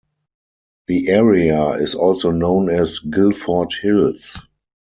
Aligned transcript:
The 0.87 1.09
area 1.09 1.73
is 1.73 1.93
also 1.93 2.31
known 2.31 2.71
as 2.71 2.97
Guilford 2.97 3.71
Hills. 3.83 4.39